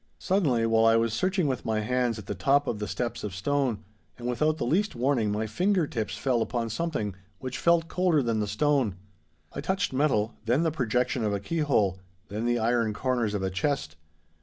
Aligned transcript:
Suddenly, 0.17 0.65
while 0.65 0.87
I 0.87 0.95
was 0.95 1.13
searching 1.13 1.45
with 1.45 1.63
my 1.63 1.81
hands 1.81 2.17
at 2.17 2.25
the 2.25 2.33
top 2.33 2.65
of 2.65 2.79
the 2.79 2.87
steps 2.87 3.23
of 3.23 3.35
stone, 3.35 3.83
and, 4.17 4.25
without 4.27 4.57
the 4.57 4.65
least 4.65 4.95
warning, 4.95 5.31
my 5.31 5.45
finger 5.45 5.85
tips 5.85 6.17
fell 6.17 6.41
upon 6.41 6.71
something 6.71 7.13
which 7.37 7.59
felt 7.59 7.87
colder 7.87 8.23
than 8.23 8.39
the 8.39 8.47
stone. 8.47 8.95
I 9.53 9.61
touched 9.61 9.93
metal—then 9.93 10.63
the 10.63 10.71
projection 10.71 11.23
of 11.23 11.33
a 11.35 11.39
keyhole, 11.39 11.99
then 12.29 12.45
the 12.45 12.57
iron 12.57 12.95
corners 12.95 13.35
of 13.35 13.43
a 13.43 13.51
chest. 13.51 13.95